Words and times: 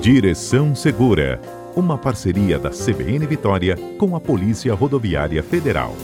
Direção 0.00 0.74
Segura, 0.74 1.38
uma 1.76 1.98
parceria 1.98 2.58
da 2.58 2.70
CBN 2.70 3.26
Vitória 3.26 3.76
com 3.98 4.16
a 4.16 4.20
Polícia 4.20 4.72
Rodoviária 4.72 5.42
Federal. 5.42 5.94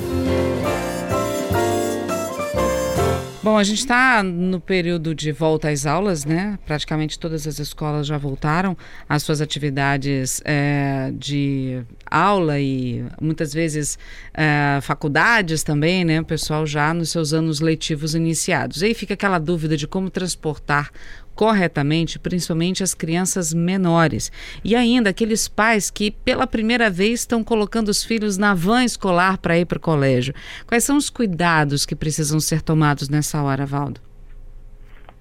Bom, 3.43 3.57
a 3.57 3.65
gente 3.65 3.79
está 3.79 4.23
no 4.23 4.61
período 4.61 5.15
de 5.15 5.33
volta 5.33 5.71
às 5.71 5.87
aulas, 5.87 6.27
né? 6.27 6.59
Praticamente 6.67 7.19
todas 7.19 7.47
as 7.47 7.59
escolas 7.59 8.07
já 8.07 8.19
voltaram 8.19 8.77
às 9.09 9.23
suas 9.23 9.41
atividades 9.41 10.43
é, 10.45 11.13
de 11.15 11.81
aula 12.05 12.59
e 12.59 13.05
muitas 13.21 13.55
vezes 13.55 13.99
é, 14.35 14.81
faculdades 14.83 15.63
também, 15.63 16.05
né? 16.05 16.21
O 16.21 16.25
pessoal 16.25 16.67
já 16.67 16.93
nos 16.93 17.11
seus 17.11 17.33
anos 17.33 17.61
letivos 17.61 18.15
iniciados. 18.15 18.83
E 18.83 18.87
aí 18.87 18.95
fica 18.95 19.15
aquela 19.15 19.39
dúvida 19.39 19.77
de 19.77 19.87
como 19.87 20.11
transportar 20.11 20.91
corretamente, 21.37 22.19
principalmente 22.19 22.83
as 22.83 22.95
crianças 22.95 23.53
menores. 23.53 24.33
E 24.65 24.75
ainda 24.75 25.11
aqueles 25.11 25.47
pais 25.47 25.91
que 25.91 26.11
pela 26.11 26.47
primeira 26.47 26.91
vez 26.91 27.21
estão 27.21 27.45
colocando 27.45 27.91
os 27.91 28.03
filhos 28.03 28.39
na 28.39 28.55
van 28.55 28.83
escolar 28.83 29.37
para 29.39 29.59
ir 29.59 29.67
para 29.67 29.77
o 29.77 29.81
colégio. 29.81 30.35
Quais 30.67 30.83
são 30.83 30.97
os 30.97 31.11
cuidados 31.11 31.85
que 31.85 31.95
precisam 31.95 32.41
ser 32.41 32.63
tomados 32.63 33.11
nessa 33.11 33.43
hora, 33.43 33.67
Valdo? 33.67 34.01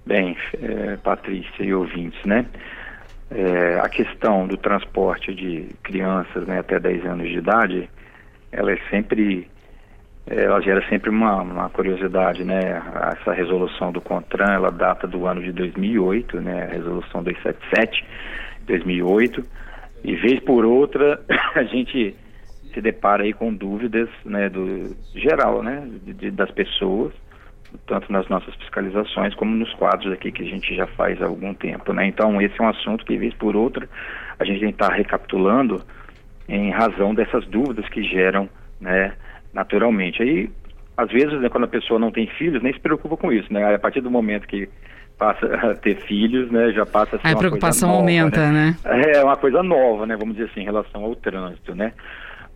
Bem, 0.06 0.36
é, 0.54 0.96
Patrícia 0.96 1.62
e 1.62 1.74
ouvintes, 1.74 2.24
né? 2.24 2.46
É, 3.30 3.80
a 3.80 3.88
questão 3.88 4.46
do 4.46 4.56
transporte 4.56 5.34
de 5.34 5.66
crianças 5.82 6.46
né, 6.46 6.60
até 6.60 6.78
10 6.78 7.04
anos 7.04 7.28
de 7.28 7.38
idade, 7.38 7.90
ela 8.52 8.72
é 8.72 8.78
sempre 8.88 9.50
ela 10.28 10.60
gera 10.60 10.84
sempre 10.88 11.08
uma, 11.08 11.40
uma, 11.40 11.70
curiosidade, 11.70 12.44
né? 12.44 12.82
Essa 13.20 13.32
resolução 13.32 13.92
do 13.92 14.00
CONTRAN, 14.00 14.54
ela 14.54 14.70
data 14.72 15.06
do 15.06 15.24
ano 15.24 15.40
de 15.40 15.52
2008, 15.52 16.40
né? 16.40 16.68
Resolução 16.72 17.22
277, 17.22 18.04
2008. 18.66 19.44
E 20.02 20.16
vez 20.16 20.40
por 20.40 20.64
outra, 20.64 21.20
a 21.54 21.62
gente 21.62 22.16
se 22.74 22.80
depara 22.80 23.22
aí 23.22 23.32
com 23.32 23.54
dúvidas, 23.54 24.08
né? 24.24 24.48
Do 24.48 24.96
geral, 25.14 25.62
né? 25.62 25.86
De, 26.04 26.12
de, 26.12 26.30
das 26.32 26.50
pessoas, 26.50 27.12
tanto 27.86 28.10
nas 28.10 28.28
nossas 28.28 28.52
fiscalizações 28.56 29.32
como 29.36 29.54
nos 29.54 29.72
quadros 29.74 30.12
aqui 30.12 30.32
que 30.32 30.42
a 30.42 30.46
gente 30.46 30.74
já 30.74 30.88
faz 30.88 31.22
há 31.22 31.26
algum 31.26 31.54
tempo, 31.54 31.92
né? 31.92 32.04
Então, 32.04 32.42
esse 32.42 32.60
é 32.60 32.64
um 32.64 32.68
assunto 32.68 33.04
que 33.04 33.16
vez 33.16 33.32
por 33.34 33.54
outra 33.54 33.88
a 34.40 34.44
gente 34.44 34.64
estar 34.64 34.92
recapitulando 34.92 35.84
em 36.48 36.72
razão 36.72 37.14
dessas 37.14 37.46
dúvidas 37.46 37.88
que 37.88 38.02
geram, 38.02 38.48
né? 38.80 39.12
Naturalmente. 39.56 40.22
Aí, 40.22 40.50
às 40.96 41.10
vezes, 41.10 41.40
né, 41.40 41.48
quando 41.48 41.64
a 41.64 41.68
pessoa 41.68 41.98
não 41.98 42.12
tem 42.12 42.26
filhos, 42.26 42.62
nem 42.62 42.72
se 42.72 42.78
preocupa 42.78 43.16
com 43.16 43.32
isso, 43.32 43.50
né? 43.52 43.74
A 43.74 43.78
partir 43.78 44.02
do 44.02 44.10
momento 44.10 44.46
que 44.46 44.68
passa 45.18 45.46
a 45.46 45.74
ter 45.74 45.96
filhos, 46.02 46.50
né, 46.50 46.72
já 46.72 46.84
passa 46.84 47.16
a 47.16 47.18
ser 47.18 47.26
a 47.26 47.30
uma 47.30 47.38
preocupação 47.38 47.88
nova, 47.88 48.00
aumenta, 48.00 48.52
né? 48.52 48.76
né? 48.84 49.12
É 49.14 49.24
uma 49.24 49.36
coisa 49.36 49.62
nova, 49.62 50.06
né, 50.06 50.14
vamos 50.14 50.36
dizer 50.36 50.50
assim, 50.50 50.60
em 50.60 50.64
relação 50.64 51.02
ao 51.02 51.16
trânsito, 51.16 51.74
né? 51.74 51.94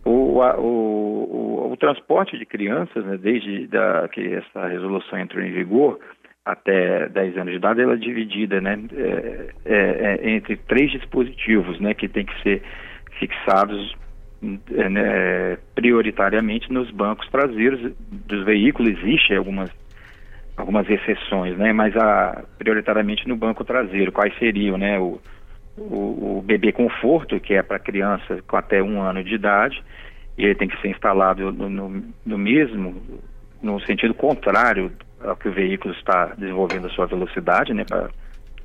O, 0.05 0.41
a, 0.41 0.55
o, 0.57 1.67
o, 1.67 1.71
o, 1.73 1.77
transporte 1.77 2.37
de 2.37 2.45
crianças, 2.45 3.03
né, 3.03 3.17
desde 3.17 3.67
da, 3.67 4.07
que 4.07 4.21
essa 4.33 4.67
resolução 4.67 5.19
entrou 5.19 5.43
em 5.43 5.51
vigor 5.51 5.99
até 6.43 7.07
10 7.09 7.37
anos 7.37 7.51
de 7.51 7.57
idade, 7.57 7.81
ela 7.81 7.93
é 7.93 7.97
dividida 7.97 8.59
né, 8.59 8.79
é, 8.93 9.49
é, 9.65 10.19
é, 10.23 10.29
entre 10.31 10.55
três 10.55 10.91
dispositivos 10.91 11.79
né, 11.79 11.93
que 11.93 12.07
tem 12.07 12.25
que 12.25 12.41
ser 12.41 12.63
fixados 13.19 13.95
né, 14.41 15.57
prioritariamente 15.75 16.71
nos 16.71 16.89
bancos 16.91 17.29
traseiros 17.29 17.93
dos 18.09 18.43
veículos. 18.43 18.97
Existem 18.97 19.37
algumas, 19.37 19.69
algumas 20.57 20.89
exceções, 20.89 21.57
né, 21.57 21.71
mas 21.71 21.95
a, 21.95 22.43
prioritariamente 22.57 23.27
no 23.27 23.35
banco 23.35 23.63
traseiro. 23.63 24.11
Quais 24.11 24.37
seriam? 24.37 24.77
Né, 24.77 24.99
o, 24.99 25.19
o, 25.77 26.37
o 26.37 26.43
bebê 26.45 26.71
conforto, 26.71 27.39
que 27.39 27.53
é 27.53 27.61
para 27.61 27.79
crianças 27.79 28.41
com 28.41 28.57
até 28.57 28.81
um 28.81 29.01
ano 29.01 29.23
de 29.23 29.35
idade, 29.35 29.81
e 30.37 30.45
ele 30.45 30.55
tem 30.55 30.67
que 30.67 30.79
ser 30.81 30.89
instalado 30.89 31.51
no, 31.51 31.69
no, 31.69 32.03
no 32.25 32.37
mesmo, 32.37 33.01
no 33.61 33.79
sentido 33.81 34.13
contrário 34.13 34.91
ao 35.23 35.35
que 35.35 35.47
o 35.47 35.53
veículo 35.53 35.93
está 35.93 36.33
desenvolvendo 36.37 36.87
a 36.87 36.89
sua 36.89 37.05
velocidade, 37.05 37.73
né, 37.73 37.85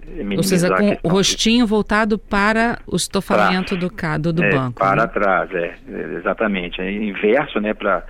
para 0.07 0.37
ou 0.37 0.43
seja, 0.43 0.69
com 0.75 0.99
o 1.03 1.09
rostinho 1.11 1.67
voltado 1.67 2.19
para 2.19 2.79
o 2.87 2.97
estofamento 2.97 3.77
do, 3.77 3.91
do, 4.21 4.33
do 4.33 4.45
é, 4.45 4.51
banco. 4.51 4.79
Para 4.79 5.03
né? 5.03 5.09
trás, 5.09 5.51
é, 5.55 5.75
exatamente. 6.17 6.81
É 6.81 6.91
inverso, 6.91 7.61
né, 7.61 7.75
para 7.75 8.05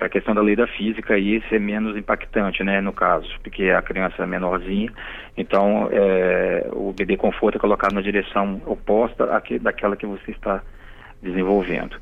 a 0.00 0.08
questão 0.08 0.34
da 0.34 0.40
lei 0.40 0.56
da 0.56 0.66
física 0.66 1.18
e 1.18 1.42
ser 1.48 1.60
menos 1.60 1.96
impactante, 1.96 2.64
né, 2.64 2.80
no 2.80 2.92
caso, 2.92 3.28
porque 3.42 3.70
a 3.70 3.82
criança 3.82 4.22
é 4.22 4.26
menorzinha, 4.26 4.90
então 5.36 5.88
é, 5.92 6.68
o 6.72 6.92
bebê 6.92 7.16
conforto 7.16 7.56
é 7.56 7.60
colocado 7.60 7.92
na 7.92 8.00
direção 8.00 8.60
oposta 8.66 9.24
àque, 9.36 9.58
daquela 9.58 9.96
que 9.96 10.06
você 10.06 10.30
está 10.30 10.62
desenvolvendo. 11.22 11.96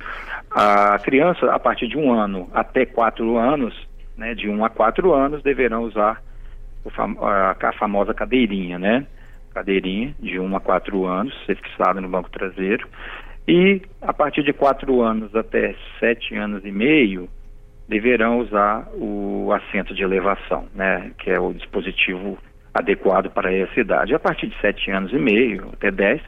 A 0.50 0.98
criança, 0.98 1.52
a 1.52 1.58
partir 1.58 1.88
de 1.88 1.97
um 1.97 2.12
ano 2.12 2.48
até 2.52 2.84
quatro 2.84 3.36
anos, 3.36 3.75
né, 4.16 4.34
de 4.34 4.48
um 4.48 4.64
a 4.64 4.70
quatro 4.70 5.12
anos, 5.12 5.42
deverão 5.42 5.84
usar 5.84 6.22
a, 7.20 7.56
a 7.69 7.72
famosa 7.72 8.12
cadeirinha, 8.12 8.78
né? 8.78 9.06
Cadeirinha 9.52 10.14
de 10.18 10.38
1 10.38 10.56
a 10.56 10.60
4 10.60 11.04
anos, 11.06 11.34
ser 11.44 11.56
fixada 11.56 12.00
no 12.00 12.08
banco 12.08 12.30
traseiro. 12.30 12.88
E 13.46 13.82
a 14.00 14.12
partir 14.12 14.42
de 14.42 14.52
4 14.52 15.02
anos 15.02 15.34
até 15.34 15.74
7 15.98 16.34
anos 16.36 16.64
e 16.64 16.70
meio, 16.70 17.28
deverão 17.88 18.38
usar 18.38 18.88
o 18.94 19.52
assento 19.52 19.94
de 19.94 20.02
elevação, 20.02 20.66
né, 20.74 21.10
que 21.18 21.30
é 21.30 21.38
o 21.38 21.52
dispositivo 21.52 22.38
adequado 22.72 23.30
para 23.30 23.52
essa 23.52 23.78
idade. 23.78 24.14
A 24.14 24.18
partir 24.18 24.46
de 24.46 24.58
7 24.60 24.90
anos 24.90 25.12
e 25.12 25.18
meio 25.18 25.69
até 25.72 25.90
10, 25.90 26.20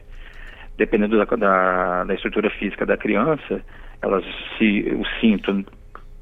dependendo 0.77 1.17
da, 1.17 1.25
da, 1.35 2.03
da 2.03 2.13
estrutura 2.13 2.49
física 2.49 2.85
da 2.85 2.97
criança, 2.97 3.61
elas 4.01 4.23
se 4.57 4.81
o 4.93 5.05
cinto 5.19 5.65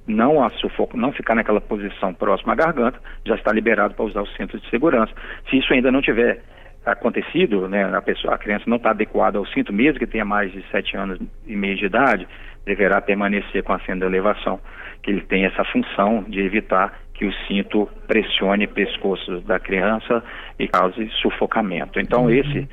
não 0.05 0.43
a 0.43 0.49
sufoco, 0.51 0.97
não 0.97 1.11
ficar 1.11 1.35
naquela 1.35 1.61
posição 1.61 2.13
próxima 2.13 2.53
à 2.53 2.55
garganta, 2.55 2.99
já 3.25 3.35
está 3.35 3.51
liberado 3.51 3.95
para 3.95 4.05
usar 4.05 4.21
o 4.21 4.27
cinto 4.27 4.59
de 4.59 4.69
segurança. 4.69 5.13
Se 5.49 5.57
isso 5.57 5.73
ainda 5.73 5.91
não 5.91 6.01
tiver 6.01 6.41
acontecido, 6.85 7.67
né, 7.67 7.85
a, 7.95 8.01
pessoa, 8.01 8.35
a 8.35 8.37
criança 8.37 8.65
não 8.67 8.77
está 8.77 8.91
adequada 8.91 9.37
ao 9.37 9.45
cinto, 9.47 9.71
mesmo 9.71 9.99
que 9.99 10.07
tenha 10.07 10.25
mais 10.25 10.51
de 10.51 10.63
sete 10.69 10.97
anos 10.97 11.19
e 11.47 11.55
meio 11.55 11.75
de 11.75 11.85
idade, 11.85 12.27
deverá 12.65 13.01
permanecer 13.01 13.63
com 13.63 13.73
a 13.73 13.79
senda 13.79 14.05
de 14.05 14.11
elevação, 14.11 14.59
que 15.01 15.11
ele 15.11 15.21
tem 15.21 15.45
essa 15.45 15.63
função 15.65 16.23
de 16.27 16.39
evitar 16.39 16.93
que 17.13 17.25
o 17.25 17.33
cinto 17.47 17.87
pressione 18.07 18.65
o 18.65 18.69
pescoço 18.69 19.41
da 19.41 19.59
criança 19.59 20.23
e 20.57 20.67
cause 20.67 21.09
sufocamento. 21.21 21.99
Então, 21.99 22.23
uhum. 22.23 22.29
esses 22.29 22.67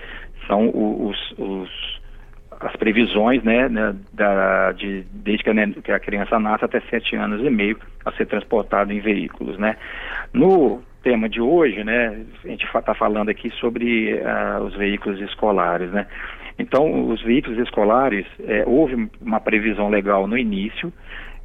são 0.47 0.69
os, 0.69 1.34
os, 1.38 2.00
as 2.60 2.75
previsões, 2.77 3.42
né, 3.42 3.69
né 3.69 3.94
da, 4.12 4.72
de, 4.72 5.04
desde 5.12 5.44
que 5.44 5.50
a, 5.50 5.54
que 5.82 5.92
a 5.92 6.00
criança 6.00 6.38
nasce 6.38 6.65
até 6.65 6.81
sete 6.91 7.16
anos 7.16 7.44
e 7.44 7.50
meio 7.50 7.78
a 8.04 8.12
ser 8.12 8.27
transportado 8.27 8.92
em 8.92 9.00
veículos, 9.00 9.59
né. 9.59 9.77
No 10.32 10.82
tema 11.02 11.28
de 11.28 11.40
hoje, 11.40 11.82
né, 11.82 12.24
a 12.44 12.48
gente 12.48 12.64
está 12.64 12.94
falando 12.94 13.28
aqui 13.28 13.50
sobre 13.52 14.14
uh, 14.14 14.62
os 14.62 14.74
veículos 14.76 15.20
escolares, 15.20 15.90
né. 15.90 16.06
Então, 16.58 17.08
os 17.08 17.22
veículos 17.22 17.58
escolares, 17.58 18.26
é, 18.44 18.64
houve 18.66 19.08
uma 19.20 19.40
previsão 19.40 19.88
legal 19.88 20.26
no 20.26 20.36
início, 20.36 20.92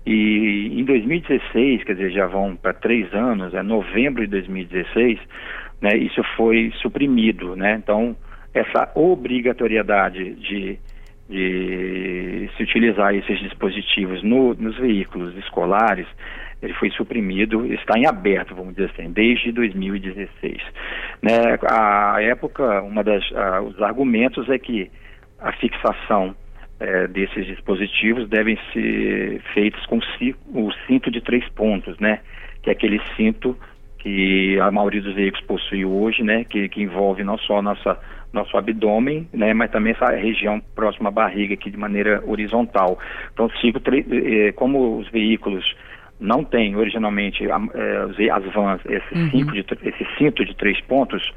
e 0.05 0.79
em 0.79 0.83
2016, 0.83 1.83
quer 1.83 1.93
dizer, 1.93 2.11
já 2.11 2.27
vão 2.27 2.55
para 2.55 2.73
três 2.73 3.11
anos, 3.13 3.53
é 3.53 3.63
novembro 3.63 4.23
de 4.23 4.31
2016, 4.31 5.19
né, 5.81 5.97
isso 5.97 6.21
foi 6.35 6.71
suprimido, 6.81 7.55
né, 7.55 7.79
então 7.81 8.15
essa 8.53 8.91
obrigatoriedade 8.95 10.33
de, 10.35 10.79
de 11.29 12.49
se 12.55 12.63
utilizar 12.63 13.13
esses 13.15 13.39
dispositivos 13.39 14.23
no, 14.23 14.53
nos 14.53 14.77
veículos 14.77 15.35
escolares, 15.37 16.07
ele 16.61 16.73
foi 16.73 16.89
suprimido, 16.91 17.65
está 17.73 17.97
em 17.97 18.05
aberto, 18.05 18.55
vamos 18.55 18.75
dizer 18.75 18.91
assim, 18.91 19.11
desde 19.11 19.51
2016. 19.51 20.57
Né, 21.21 21.57
a 21.69 22.21
época, 22.21 22.81
uma 22.81 23.03
das, 23.03 23.23
os 23.67 23.81
argumentos 23.81 24.49
é 24.49 24.57
que 24.57 24.89
a 25.39 25.51
fixação 25.53 26.35
é, 26.79 27.07
desses 27.07 27.45
dispositivos 27.45 28.27
devem 28.29 28.57
ser 28.73 29.41
feitos 29.53 29.85
com 29.85 29.97
o 29.97 30.71
cinto 30.87 31.11
de 31.11 31.21
três 31.21 31.47
pontos, 31.49 31.97
né, 31.99 32.19
que 32.61 32.69
é 32.69 32.73
aquele 32.73 33.01
cinto 33.15 33.57
que 33.99 34.59
a 34.59 34.69
maioria 34.71 35.01
dos 35.01 35.15
veículos 35.15 35.45
possui 35.45 35.83
hoje, 35.83 36.23
né, 36.23 36.43
que, 36.43 36.69
que 36.69 36.81
envolve 36.81 37.23
não 37.23 37.37
só 37.37 37.61
nossa 37.61 37.99
nosso 38.31 38.55
abdômen, 38.57 39.27
né, 39.33 39.53
mas 39.53 39.71
também 39.71 39.93
essa 39.93 40.09
região 40.09 40.61
próxima 40.75 41.07
à 41.07 41.11
barriga 41.11 41.53
aqui 41.53 41.71
de 41.71 41.77
maneira 41.77 42.21
horizontal. 42.27 42.99
Então, 43.33 43.49
cinco, 43.61 43.79
eh, 43.87 44.51
como 44.51 44.99
os 44.99 45.09
veículos 45.09 45.65
não 46.19 46.43
tem 46.43 46.75
originalmente 46.75 47.43
é, 47.45 48.31
as 48.31 48.43
vans 48.53 48.81
esse, 48.85 49.13
uhum. 49.13 49.29
cinco 49.31 49.51
de, 49.51 49.65
esse 49.83 50.07
cinto 50.17 50.45
de 50.45 50.55
três 50.55 50.79
pontos 50.81 51.33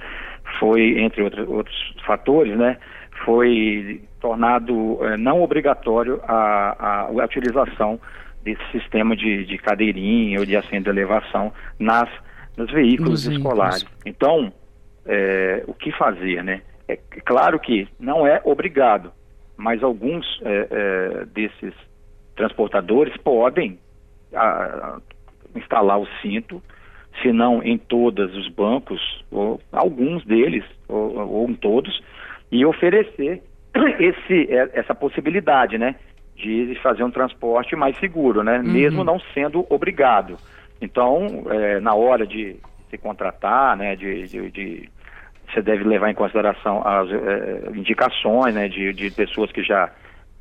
foi 0.58 1.00
entre 1.00 1.22
outros, 1.22 1.48
outros 1.48 1.94
fatores 2.06 2.56
né 2.56 2.78
foi 3.24 4.00
tornado 4.20 4.98
é, 5.04 5.16
não 5.16 5.42
obrigatório 5.42 6.20
a, 6.24 6.76
a, 6.78 7.00
a, 7.06 7.24
utilização 7.24 8.00
desse 8.44 8.62
sistema 8.70 9.16
de, 9.16 9.44
de 9.44 9.58
cadeirinha 9.58 10.38
ou 10.38 10.46
de 10.46 10.56
assento 10.56 10.84
de 10.84 10.90
elevação 10.90 11.52
nas 11.78 12.08
nos 12.56 12.70
veículos 12.70 13.26
Nos 13.26 13.36
escolares 13.36 13.82
veículos. 13.82 14.02
então 14.06 14.52
é, 15.06 15.64
o 15.66 15.74
que 15.74 15.90
fazer 15.92 16.44
né 16.44 16.62
é 16.88 16.96
claro 16.96 17.60
que 17.60 17.86
não 18.00 18.26
é 18.26 18.40
obrigado, 18.44 19.12
mas 19.56 19.82
alguns 19.82 20.40
é, 20.42 20.68
é, 20.70 21.24
desses 21.26 21.74
transportadores 22.34 23.14
podem 23.18 23.78
a, 24.34 24.98
instalar 25.54 25.98
o 25.98 26.08
cinto, 26.22 26.62
se 27.22 27.32
não 27.32 27.62
em 27.62 27.76
todos 27.76 28.34
os 28.36 28.48
bancos, 28.48 29.24
ou 29.30 29.60
alguns 29.72 30.24
deles, 30.24 30.64
ou, 30.88 31.16
ou 31.16 31.48
em 31.48 31.54
todos, 31.54 32.00
e 32.50 32.64
oferecer 32.64 33.42
esse, 33.98 34.52
é, 34.52 34.70
essa 34.74 34.94
possibilidade, 34.94 35.78
né? 35.78 35.94
De 36.36 36.78
fazer 36.82 37.02
um 37.02 37.10
transporte 37.10 37.74
mais 37.74 37.98
seguro, 37.98 38.42
né? 38.44 38.58
Uhum. 38.58 38.72
Mesmo 38.72 39.04
não 39.04 39.18
sendo 39.34 39.66
obrigado. 39.68 40.36
Então, 40.80 41.44
é, 41.50 41.80
na 41.80 41.94
hora 41.94 42.26
de 42.26 42.56
se 42.90 42.96
contratar, 42.96 43.76
né? 43.76 43.96
De, 43.96 44.24
de, 44.28 44.50
de, 44.50 44.88
você 45.52 45.60
deve 45.60 45.82
levar 45.82 46.10
em 46.10 46.14
consideração 46.14 46.86
as 46.86 47.10
é, 47.10 47.70
indicações, 47.74 48.54
né? 48.54 48.68
De, 48.68 48.92
de 48.92 49.10
pessoas 49.10 49.50
que 49.50 49.64
já 49.64 49.90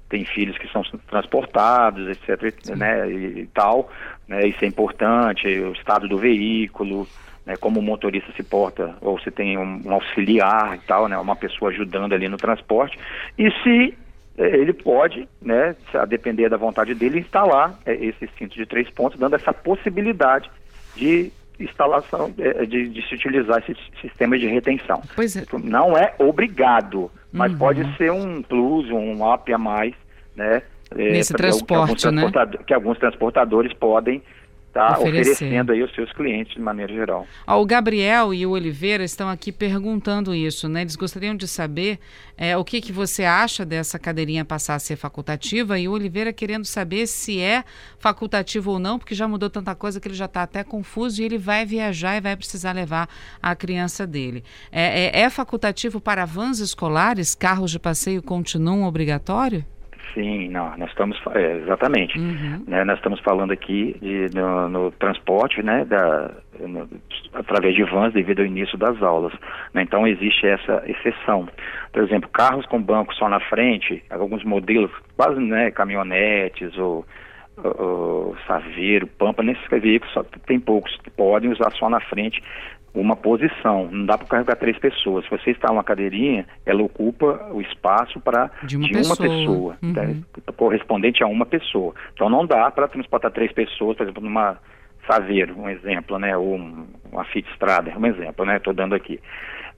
têm 0.10 0.26
filhos 0.26 0.58
que 0.58 0.72
são 0.72 0.82
transportados, 1.10 2.08
etc, 2.08 2.76
né? 2.76 3.10
E, 3.10 3.42
e 3.42 3.48
tal, 3.48 3.92
né? 4.28 4.48
Isso 4.48 4.64
é 4.64 4.68
importante. 4.68 5.48
O 5.48 5.74
estado 5.74 6.08
do 6.08 6.18
veículo, 6.18 7.08
né, 7.48 7.56
como 7.56 7.80
o 7.80 7.84
motorista 7.84 8.32
se 8.34 8.44
porta, 8.44 8.96
ou 9.00 9.18
se 9.20 9.32
tem 9.32 9.58
um, 9.58 9.82
um, 9.86 9.92
auxiliar 9.94 10.76
e 10.76 10.80
tal, 10.86 11.08
né, 11.08 11.18
uma 11.18 11.36
pessoa 11.36 11.72
ajudando 11.72 12.14
ali 12.14 12.28
no 12.28 12.36
transporte, 12.36 13.00
e 13.38 13.50
se 13.64 13.98
eh, 14.38 14.58
ele 14.58 14.74
pode, 14.74 15.30
né, 15.42 15.74
a 15.94 16.04
depender 16.04 16.50
da 16.50 16.58
vontade 16.58 16.94
dele, 16.94 17.20
instalar 17.20 17.80
é, 17.86 17.94
esse 17.94 18.30
cinto 18.38 18.54
de 18.54 18.66
três 18.66 18.90
pontos, 18.90 19.18
dando 19.18 19.38
essa 19.38 19.54
possibilidade 19.54 20.52
de 20.98 21.32
instalação, 21.60 22.34
é, 22.38 22.66
de, 22.66 22.88
de, 22.90 23.08
se 23.08 23.16
utilizar 23.16 23.58
esse 23.60 23.76
sistema 24.02 24.38
de 24.38 24.48
retenção. 24.48 25.02
Pois 25.16 25.36
é. 25.36 25.44
Não 25.64 25.98
é 25.98 26.14
obrigado, 26.20 27.12
mas 27.32 27.52
uhum. 27.52 27.58
pode 27.58 27.98
ser 27.98 28.12
um 28.12 28.42
plus, 28.42 28.90
um 28.92 29.34
up 29.34 29.52
a 29.52 29.58
mais, 29.58 29.94
né? 30.36 30.62
Nesse 30.96 31.34
transporte, 31.34 31.98
que 31.98 32.08
alguns, 32.08 32.34
né? 32.34 32.64
que 32.66 32.74
alguns 32.74 32.98
transportadores 32.98 33.74
podem 33.74 34.22
está 34.68 35.00
oferecendo 35.00 35.72
aí 35.72 35.82
aos 35.82 35.94
seus 35.94 36.12
clientes 36.14 36.54
de 36.54 36.62
maneira 36.62 36.94
geral. 36.94 37.28
o 37.48 37.66
Gabriel 37.66 38.34
e 38.34 38.46
o 38.46 38.52
Oliveira 38.52 39.04
estão 39.04 39.28
aqui 39.28 39.52
perguntando 39.52 40.34
isso, 40.34 40.70
né? 40.70 40.82
Eles 40.82 40.96
gostariam 40.96 41.36
de 41.36 41.48
saber 41.48 42.00
é, 42.38 42.56
o 42.56 42.64
que, 42.64 42.80
que 42.80 42.92
você 42.92 43.24
acha 43.24 43.66
dessa 43.66 43.98
cadeirinha 43.98 44.46
passar 44.46 44.76
a 44.76 44.80
ser 44.80 44.96
facultativa 44.96 45.80
e 45.80 45.88
o 45.88 45.92
Oliveira 45.92 46.32
querendo 46.32 46.66
saber 46.66 47.08
se 47.08 47.40
é 47.40 47.64
facultativo 47.98 48.72
ou 48.72 48.80
não, 48.80 49.00
porque 49.00 49.16
já 49.16 49.28
mudou 49.28 49.50
tanta 49.50 49.74
coisa 49.74 50.00
que 50.00 50.08
ele 50.08 50.16
já 50.16 50.26
está 50.26 50.44
até 50.44 50.64
confuso 50.64 51.22
e 51.22 51.26
ele 51.26 51.38
vai 51.38 51.66
viajar 51.66 52.18
e 52.18 52.22
vai 52.22 52.36
precisar 52.36 52.74
levar 52.74 53.10
a 53.42 53.56
criança 53.56 54.06
dele. 54.06 54.44
É, 54.72 55.06
é, 55.06 55.22
é 55.22 55.30
facultativo 55.30 56.00
para 56.00 56.26
vans 56.26 56.60
escolares? 56.60 57.34
Carros 57.34 57.72
de 57.72 57.80
passeio 57.80 58.22
continuam 58.22 58.84
obrigatório? 58.84 59.66
Sim, 60.14 60.50
não, 60.50 60.76
nós 60.78 60.90
estamos, 60.90 61.20
é, 61.36 61.58
exatamente, 61.58 62.18
uhum. 62.18 62.64
né, 62.68 62.84
nós 62.84 62.98
estamos 62.98 63.20
falando 63.20 63.52
aqui 63.52 63.96
de, 64.02 64.36
no, 64.36 64.70
no, 64.70 64.92
transporte, 64.92 65.62
né, 65.62 65.86
da, 65.86 66.32
no, 66.60 66.88
através 67.34 67.76
de 67.76 67.84
vans 67.84 68.14
devido 68.14 68.40
ao 68.40 68.46
início 68.46 68.78
das 68.78 69.02
aulas, 69.02 69.34
né, 69.74 69.84
então 69.84 70.08
existe 70.08 70.48
essa 70.48 70.84
exceção. 70.88 71.48
Por 71.92 72.04
exemplo, 72.04 72.30
carros 72.30 72.66
com 72.66 72.82
banco 72.82 73.14
só 73.16 73.30
na 73.30 73.40
frente, 73.40 74.04
alguns 74.10 74.44
modelos, 74.44 74.92
quase, 75.16 75.40
né, 75.40 75.72
caminhonetes 75.72 76.78
ou, 76.78 77.06
saveiro, 78.46 79.08
pampa, 79.08 79.44
nesses 79.44 79.68
veículos 79.70 80.14
só 80.14 80.24
tem 80.46 80.60
poucos 80.60 80.96
podem 81.16 81.52
usar 81.52 81.72
só 81.72 81.90
na 81.90 82.00
frente 82.00 82.42
uma 82.94 83.16
posição. 83.16 83.90
Não 83.92 84.06
dá 84.06 84.18
para 84.18 84.28
carregar 84.28 84.56
três 84.56 84.78
pessoas. 84.78 85.24
Se 85.26 85.32
você 85.32 85.52
está 85.52 85.72
uma 85.72 85.84
cadeirinha, 85.84 86.46
ela 86.66 86.82
ocupa 86.82 87.50
o 87.52 87.62
espaço 87.62 88.20
para 88.20 88.50
de 88.64 88.78
uma 88.78 88.88
de 88.88 88.94
pessoa, 88.94 89.16
uma 89.16 89.30
pessoa 89.30 89.78
uhum. 89.82 89.94
né, 89.94 90.24
correspondente 90.56 91.24
a 91.24 91.28
uma 91.28 91.46
pessoa. 91.46 91.94
Então 92.14 92.30
não 92.30 92.46
dá 92.46 92.70
para 92.72 92.88
transportar 92.88 93.32
três 93.32 93.52
pessoas, 93.52 93.98
por 93.98 94.04
exemplo, 94.04 94.24
numa 94.24 94.58
Saveiro, 95.10 95.58
um 95.58 95.70
exemplo, 95.70 96.20
né, 96.20 96.36
ou 96.36 96.56
uma 96.56 97.24
Fit 97.26 97.50
Strada, 97.54 97.94
um 97.98 98.06
exemplo, 98.06 98.46
né, 98.46 98.58
estou 98.58 98.74
dando 98.74 98.94
aqui. 98.94 99.20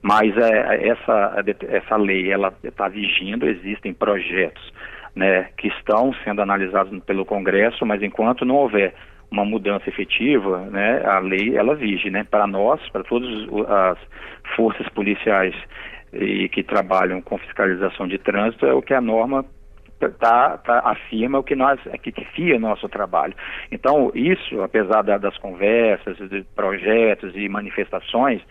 Mas 0.02 0.36
é, 0.36 0.88
essa, 0.88 1.44
essa 1.68 1.96
lei, 1.96 2.32
ela 2.32 2.52
está 2.64 2.88
vigindo, 2.88 3.46
existem 3.46 3.92
projetos, 3.92 4.72
né, 5.14 5.48
que 5.56 5.68
estão 5.68 6.12
sendo 6.24 6.42
analisados 6.42 6.96
pelo 7.04 7.24
Congresso, 7.24 7.84
mas 7.84 8.02
enquanto 8.02 8.44
não 8.44 8.56
houver 8.56 8.94
uma 9.30 9.44
mudança 9.44 9.88
efetiva, 9.88 10.58
né, 10.70 11.02
a 11.04 11.18
lei 11.20 11.56
ela 11.56 11.74
vige, 11.74 12.10
né, 12.10 12.26
para 12.28 12.46
nós, 12.46 12.80
para 12.90 13.04
todas 13.04 13.30
as 13.68 13.98
forças 14.56 14.88
policiais 14.88 15.54
e 16.12 16.48
que 16.48 16.62
trabalham 16.62 17.22
com 17.22 17.38
fiscalização 17.38 18.08
de 18.08 18.18
trânsito 18.18 18.66
é 18.66 18.74
o 18.74 18.82
que 18.82 18.92
a 18.92 19.00
norma 19.00 19.44
tá, 20.18 20.58
tá, 20.58 20.80
afirma 20.84 21.38
o 21.38 21.44
que 21.44 21.54
nós 21.54 21.78
é 21.86 21.98
que 21.98 22.12
fia 22.34 22.58
nosso 22.58 22.88
trabalho. 22.88 23.34
Então 23.70 24.10
isso, 24.14 24.60
apesar 24.62 25.02
da, 25.02 25.18
das 25.18 25.36
conversas, 25.38 26.16
de 26.16 26.42
projetos 26.56 27.32
e 27.36 27.48
manifestações 27.48 28.42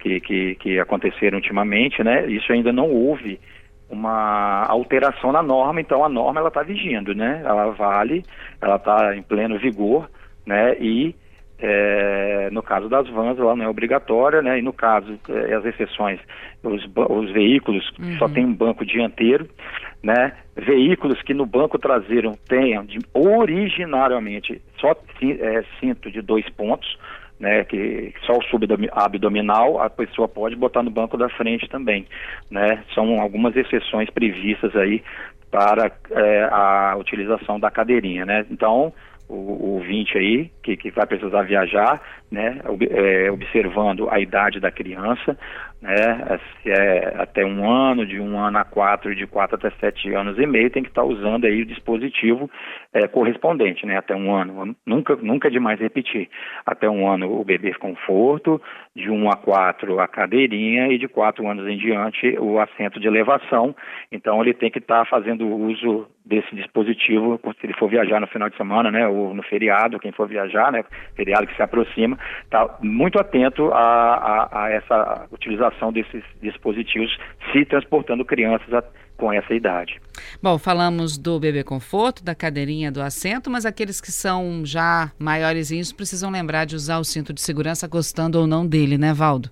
que, 0.00 0.20
que, 0.20 0.54
que 0.56 0.80
aconteceram 0.80 1.36
ultimamente, 1.36 2.02
né, 2.02 2.26
isso 2.26 2.52
ainda 2.52 2.72
não 2.72 2.90
houve 2.90 3.38
uma 3.88 4.64
alteração 4.66 5.30
na 5.30 5.42
norma, 5.42 5.80
então 5.80 6.04
a 6.04 6.08
norma 6.08 6.40
ela 6.40 6.48
está 6.48 6.62
vigindo, 6.62 7.14
né? 7.14 7.42
Ela 7.44 7.70
vale, 7.70 8.24
ela 8.60 8.76
está 8.76 9.14
em 9.16 9.22
pleno 9.22 9.58
vigor 9.58 10.08
né? 10.46 10.76
E 10.78 11.14
é, 11.58 12.48
no 12.50 12.62
caso 12.62 12.88
das 12.88 13.08
vans, 13.08 13.38
ela 13.38 13.56
não 13.56 13.64
é 13.64 13.68
obrigatória, 13.68 14.42
né? 14.42 14.58
E 14.58 14.62
no 14.62 14.72
caso, 14.72 15.18
é, 15.28 15.54
as 15.54 15.64
exceções, 15.64 16.20
os, 16.62 16.84
os 17.08 17.30
veículos 17.32 17.90
uhum. 17.98 18.18
só 18.18 18.28
tem 18.28 18.44
um 18.44 18.52
banco 18.52 18.84
dianteiro, 18.84 19.48
né? 20.02 20.32
Veículos 20.56 21.22
que 21.22 21.32
no 21.32 21.46
banco 21.46 21.78
traseiro 21.78 22.32
tenham 22.48 22.84
de, 22.84 22.98
originariamente 23.14 24.60
só 24.78 24.92
é, 25.22 25.64
cinto 25.80 26.10
de 26.10 26.20
dois 26.20 26.48
pontos, 26.50 26.98
né? 27.44 27.62
Que 27.64 28.12
só 28.26 28.38
o 28.38 28.42
subabdominal 28.44 29.80
a 29.80 29.90
pessoa 29.90 30.26
pode 30.26 30.56
botar 30.56 30.82
no 30.82 30.90
banco 30.90 31.16
da 31.18 31.28
frente 31.28 31.68
também, 31.68 32.06
né? 32.50 32.82
São 32.94 33.20
algumas 33.20 33.54
exceções 33.54 34.08
previstas 34.10 34.74
aí 34.74 35.02
para 35.50 35.92
é, 36.10 36.48
a 36.50 36.96
utilização 36.98 37.60
da 37.60 37.70
cadeirinha, 37.70 38.24
né? 38.24 38.46
Então 38.50 38.92
o, 39.28 39.74
ouvinte 39.74 40.16
aí 40.16 40.50
que, 40.62 40.76
que 40.76 40.90
vai 40.90 41.06
precisar 41.06 41.42
viajar, 41.42 42.00
né, 42.30 42.60
é, 42.90 43.30
observando 43.30 44.08
a 44.10 44.18
idade 44.18 44.58
da 44.58 44.70
criança, 44.70 45.38
né, 45.80 46.38
se 46.62 46.70
é 46.70 47.14
até 47.18 47.44
um 47.44 47.70
ano, 47.70 48.06
de 48.06 48.18
um 48.18 48.38
ano 48.38 48.58
a 48.58 48.64
quatro, 48.64 49.14
de 49.14 49.26
quatro 49.26 49.56
até 49.56 49.70
sete 49.78 50.12
anos 50.14 50.38
e 50.38 50.46
meio, 50.46 50.70
tem 50.70 50.82
que 50.82 50.88
estar 50.88 51.04
usando 51.04 51.44
aí 51.44 51.62
o 51.62 51.66
dispositivo 51.66 52.50
é, 52.92 53.06
correspondente, 53.06 53.84
né, 53.84 53.96
até 53.96 54.16
um 54.16 54.34
ano. 54.34 54.74
Nunca, 54.86 55.16
nunca 55.16 55.48
é 55.48 55.50
demais 55.50 55.78
repetir. 55.78 56.28
Até 56.64 56.88
um 56.88 57.08
ano 57.08 57.38
o 57.38 57.44
bebê 57.44 57.74
conforto, 57.74 58.60
de 58.96 59.10
um 59.10 59.28
a 59.28 59.36
quatro 59.36 60.00
a 60.00 60.08
cadeirinha 60.08 60.88
e 60.88 60.98
de 60.98 61.08
quatro 61.08 61.46
anos 61.46 61.66
em 61.68 61.76
diante 61.76 62.36
o 62.38 62.58
assento 62.58 62.98
de 62.98 63.06
elevação. 63.06 63.74
Então 64.10 64.40
ele 64.42 64.54
tem 64.54 64.70
que 64.70 64.78
estar 64.78 65.04
fazendo 65.06 65.46
uso 65.46 66.06
desse 66.24 66.54
dispositivo 66.54 67.38
se 67.60 67.66
ele 67.66 67.74
for 67.74 67.88
viajar 67.88 68.18
no 68.18 68.26
final 68.26 68.48
de 68.48 68.56
semana, 68.56 68.90
né, 68.90 69.06
ou 69.06 69.34
no 69.34 69.42
feriado, 69.42 69.98
quem 69.98 70.10
for 70.10 70.26
viajar, 70.26 70.72
né, 70.72 70.82
feriado 71.14 71.46
que 71.46 71.54
se 71.54 71.62
aproxima, 71.62 72.18
tá 72.48 72.78
muito 72.82 73.18
atento 73.18 73.70
a, 73.72 74.14
a, 74.50 74.64
a 74.64 74.70
essa 74.70 75.26
utilização 75.30 75.92
desses 75.92 76.22
dispositivos 76.40 77.16
se 77.52 77.64
transportando 77.66 78.24
crianças 78.24 78.72
a, 78.72 78.82
com 79.18 79.32
essa 79.32 79.52
idade. 79.54 80.00
Bom, 80.42 80.58
falamos 80.58 81.18
do 81.18 81.38
bebê 81.38 81.62
conforto, 81.62 82.24
da 82.24 82.34
cadeirinha 82.34 82.90
do 82.90 83.02
assento, 83.02 83.50
mas 83.50 83.66
aqueles 83.66 84.00
que 84.00 84.10
são 84.10 84.64
já 84.64 85.12
maiores 85.18 85.92
precisam 85.92 86.30
lembrar 86.30 86.64
de 86.64 86.74
usar 86.74 86.98
o 86.98 87.04
cinto 87.04 87.32
de 87.34 87.40
segurança 87.40 87.86
gostando 87.86 88.40
ou 88.40 88.46
não 88.46 88.66
dele, 88.66 88.96
né, 88.96 89.12
Valdo? 89.12 89.50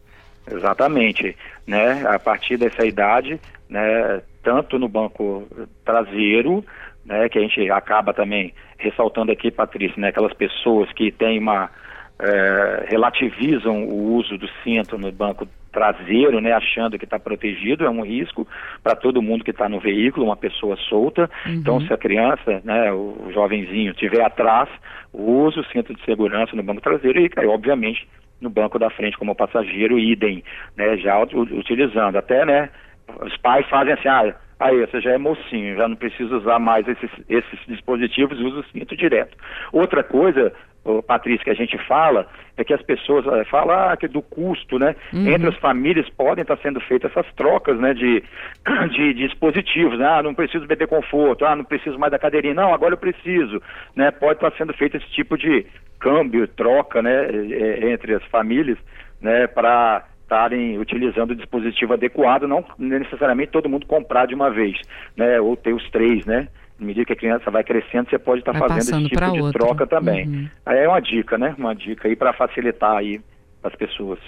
Exatamente, 0.50 1.36
né? 1.66 2.04
A 2.08 2.18
partir 2.18 2.56
dessa 2.56 2.84
idade, 2.84 3.40
né, 3.68 4.22
tanto 4.42 4.78
no 4.78 4.88
banco 4.88 5.46
traseiro, 5.84 6.64
né, 7.04 7.28
que 7.28 7.38
a 7.38 7.42
gente 7.42 7.70
acaba 7.70 8.12
também 8.12 8.52
ressaltando 8.78 9.32
aqui, 9.32 9.50
Patrícia, 9.50 10.00
né, 10.00 10.08
aquelas 10.08 10.32
pessoas 10.34 10.92
que 10.92 11.10
têm 11.10 11.38
uma 11.38 11.70
é, 12.18 12.86
relativizam 12.88 13.84
o 13.84 14.14
uso 14.14 14.38
do 14.38 14.48
cinto 14.62 14.96
no 14.96 15.10
banco 15.10 15.46
traseiro, 15.72 16.40
né, 16.40 16.52
achando 16.52 16.98
que 16.98 17.04
está 17.04 17.18
protegido, 17.18 17.84
é 17.84 17.90
um 17.90 18.04
risco 18.04 18.46
para 18.82 18.94
todo 18.94 19.22
mundo 19.22 19.42
que 19.42 19.50
está 19.50 19.68
no 19.68 19.80
veículo, 19.80 20.26
uma 20.26 20.36
pessoa 20.36 20.76
solta. 20.88 21.28
Uhum. 21.46 21.54
Então, 21.54 21.80
se 21.80 21.92
a 21.92 21.96
criança, 21.96 22.60
né, 22.62 22.92
o 22.92 23.30
jovenzinho, 23.32 23.92
estiver 23.92 24.22
atrás, 24.22 24.68
use 25.12 25.58
o 25.58 25.64
cinto 25.64 25.94
de 25.94 26.04
segurança 26.04 26.54
no 26.54 26.62
banco 26.62 26.82
traseiro 26.82 27.18
e, 27.20 27.30
obviamente, 27.46 28.06
no 28.40 28.50
banco 28.50 28.78
da 28.78 28.90
frente 28.90 29.16
como 29.16 29.34
passageiro, 29.34 29.98
idem, 29.98 30.44
né, 30.76 30.96
já 30.98 31.18
utilizando. 31.20 32.16
Até, 32.16 32.44
né, 32.44 32.68
os 33.20 33.36
pais 33.38 33.66
fazem 33.68 33.92
assim, 33.94 34.08
ah, 34.08 34.34
aí 34.60 34.80
você 34.80 35.00
já 35.00 35.12
é 35.12 35.18
mocinho, 35.18 35.76
já 35.76 35.88
não 35.88 35.96
precisa 35.96 36.36
usar 36.36 36.58
mais 36.58 36.86
esses, 36.86 37.10
esses 37.28 37.58
dispositivos, 37.66 38.38
usa 38.38 38.60
o 38.60 38.64
cinto 38.72 38.96
direto. 38.96 39.36
Outra 39.72 40.02
coisa, 40.02 40.52
Patrícia, 41.06 41.44
que 41.44 41.50
a 41.50 41.54
gente 41.54 41.78
fala, 41.86 42.26
é 42.56 42.64
que 42.64 42.74
as 42.74 42.82
pessoas 42.82 43.24
é, 43.26 43.44
falam 43.44 43.76
ah, 43.76 43.96
que 43.96 44.08
do 44.08 44.20
custo, 44.20 44.78
né? 44.78 44.96
Uhum. 45.12 45.28
Entre 45.28 45.48
as 45.48 45.56
famílias 45.56 46.08
podem 46.10 46.42
estar 46.42 46.56
sendo 46.58 46.80
feitas 46.80 47.10
essas 47.10 47.30
trocas, 47.34 47.78
né? 47.78 47.94
De, 47.94 48.20
de, 48.20 48.88
de, 48.90 49.14
dispositivos, 49.14 49.98
né? 49.98 50.06
Ah, 50.06 50.22
não 50.22 50.34
preciso 50.34 50.66
beber 50.66 50.88
conforto, 50.88 51.44
ah, 51.44 51.54
não 51.54 51.64
preciso 51.64 51.98
mais 51.98 52.10
da 52.10 52.18
cadeirinha, 52.18 52.54
não, 52.54 52.74
agora 52.74 52.94
eu 52.94 52.98
preciso, 52.98 53.62
né? 53.94 54.10
Pode 54.10 54.34
estar 54.34 54.52
sendo 54.58 54.72
feito 54.74 54.96
esse 54.96 55.08
tipo 55.10 55.38
de 55.38 55.64
câmbio, 56.00 56.48
troca, 56.48 57.00
né? 57.00 57.28
entre 57.92 58.14
as 58.14 58.24
famílias, 58.24 58.78
né? 59.20 59.46
Para 59.46 60.04
estarem 60.32 60.78
utilizando 60.78 61.32
o 61.32 61.36
dispositivo 61.36 61.92
adequado, 61.92 62.48
não 62.48 62.64
necessariamente 62.78 63.52
todo 63.52 63.68
mundo 63.68 63.86
comprar 63.86 64.26
de 64.26 64.34
uma 64.34 64.50
vez, 64.50 64.80
né? 65.14 65.38
Ou 65.38 65.54
ter 65.56 65.74
os 65.74 65.88
três, 65.90 66.24
né? 66.24 66.48
à 66.80 66.84
medida 66.84 67.04
que 67.04 67.12
a 67.12 67.16
criança 67.16 67.48
vai 67.48 67.62
crescendo, 67.62 68.10
você 68.10 68.18
pode 68.18 68.40
estar 68.40 68.52
tá 68.52 68.58
fazendo 68.58 68.80
esse 68.80 69.08
tipo 69.08 69.30
de 69.30 69.52
troca 69.52 69.86
também. 69.86 70.26
Uhum. 70.26 70.48
Aí 70.66 70.78
é 70.80 70.88
uma 70.88 70.98
dica, 71.00 71.38
né? 71.38 71.54
Uma 71.56 71.74
dica 71.74 72.08
aí 72.08 72.16
para 72.16 72.32
facilitar 72.32 72.96
aí 72.96 73.20
as 73.62 73.72
pessoas. 73.76 74.18